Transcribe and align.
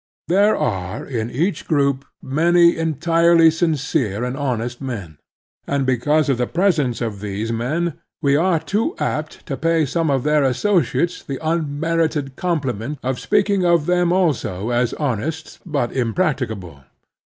There 0.29 0.55
are 0.55 1.05
in 1.05 1.29
each 1.29 1.67
group 1.67 2.05
many 2.23 2.75
entirely 2.75 3.51
sincere 3.51 4.23
and 4.23 4.35
honest 4.35 4.81
men, 4.81 5.19
and 5.67 5.85
because 5.85 6.27
of 6.27 6.39
the 6.39 6.47
presence 6.47 7.01
of 7.01 7.19
these 7.19 7.51
men 7.51 7.99
we 8.19 8.35
are 8.35 8.59
too 8.59 8.95
apt 8.97 9.45
to 9.45 9.55
pay 9.55 9.85
some 9.85 10.09
of 10.09 10.23
their 10.23 10.43
associates 10.43 11.21
the 11.21 11.37
immerited 11.43 12.35
compliment 12.35 12.97
of 13.03 13.19
speaking 13.19 13.63
of 13.63 13.85
them 13.85 14.11
also 14.11 14.71
as 14.71 14.95
honest 14.95 15.59
but 15.67 15.91
impracticable. 15.91 16.83